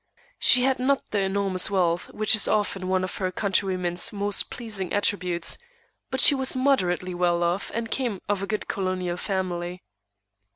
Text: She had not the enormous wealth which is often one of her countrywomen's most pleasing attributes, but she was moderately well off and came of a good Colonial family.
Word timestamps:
She 0.39 0.63
had 0.63 0.79
not 0.79 1.03
the 1.11 1.19
enormous 1.19 1.69
wealth 1.69 2.09
which 2.11 2.33
is 2.35 2.47
often 2.47 2.87
one 2.87 3.03
of 3.03 3.17
her 3.17 3.31
countrywomen's 3.31 4.11
most 4.11 4.49
pleasing 4.49 4.91
attributes, 4.93 5.59
but 6.09 6.19
she 6.19 6.33
was 6.33 6.55
moderately 6.55 7.13
well 7.13 7.43
off 7.43 7.69
and 7.71 7.91
came 7.91 8.19
of 8.27 8.41
a 8.41 8.47
good 8.47 8.67
Colonial 8.67 9.17
family. 9.17 9.83